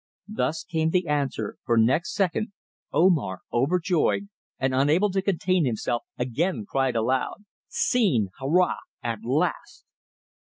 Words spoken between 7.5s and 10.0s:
"Seen! Hurrah! At last!"